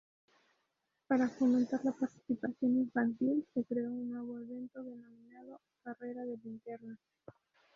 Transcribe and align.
Para 1.07 1.29
fomentar 1.29 1.81
la 1.85 1.91
participación 1.91 2.75
infantil, 2.75 3.45
se 3.53 3.63
creó 3.65 3.91
un 3.91 4.09
nuevo 4.09 4.39
evento 4.39 4.81
denominado 4.81 5.61
"carrera 5.83 6.25
de 6.25 6.37
linternas". 6.43 6.97